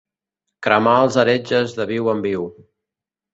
Cremar 0.67 0.93
els 1.01 1.17
heretges 1.25 1.77
de 1.81 1.87
viu 1.93 2.11
en 2.15 2.25
viu. 2.27 2.49